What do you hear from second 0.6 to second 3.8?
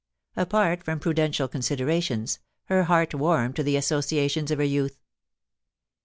from prudential considerations, her heart warmed to the